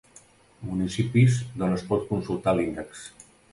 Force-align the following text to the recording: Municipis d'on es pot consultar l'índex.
Municipis 0.69 1.37
d'on 1.59 1.77
es 1.77 1.85
pot 1.93 2.09
consultar 2.15 2.57
l'índex. 2.61 3.07